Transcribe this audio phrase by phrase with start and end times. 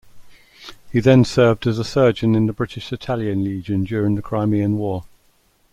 [0.91, 5.03] He then served as a surgeon in the British-Italian Legion during the Crimean War.